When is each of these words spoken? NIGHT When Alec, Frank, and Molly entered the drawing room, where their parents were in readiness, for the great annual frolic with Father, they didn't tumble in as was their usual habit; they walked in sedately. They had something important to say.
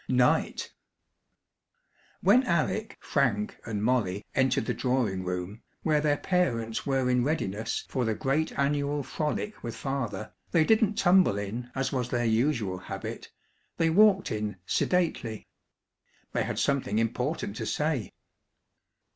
NIGHT 0.09 0.73
When 2.21 2.41
Alec, 2.45 2.97
Frank, 3.01 3.59
and 3.65 3.83
Molly 3.83 4.25
entered 4.33 4.65
the 4.65 4.73
drawing 4.73 5.23
room, 5.23 5.61
where 5.83 6.01
their 6.01 6.17
parents 6.17 6.87
were 6.87 7.07
in 7.07 7.23
readiness, 7.23 7.85
for 7.87 8.03
the 8.03 8.15
great 8.15 8.51
annual 8.57 9.03
frolic 9.03 9.61
with 9.63 9.75
Father, 9.75 10.33
they 10.49 10.63
didn't 10.63 10.95
tumble 10.97 11.37
in 11.37 11.69
as 11.75 11.91
was 11.93 12.09
their 12.09 12.25
usual 12.25 12.79
habit; 12.79 13.29
they 13.77 13.91
walked 13.91 14.31
in 14.31 14.57
sedately. 14.65 15.45
They 16.31 16.45
had 16.45 16.57
something 16.57 16.97
important 16.97 17.55
to 17.57 17.67
say. 17.67 18.11